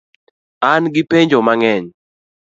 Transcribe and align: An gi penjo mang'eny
An 0.71 0.83
gi 0.93 1.01
penjo 1.09 1.39
mang'eny 1.47 1.85